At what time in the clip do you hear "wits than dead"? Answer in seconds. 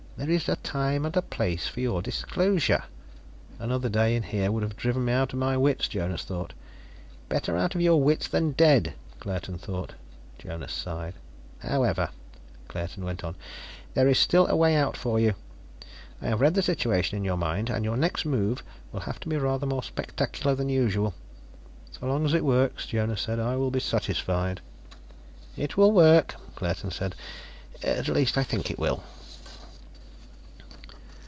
7.99-8.93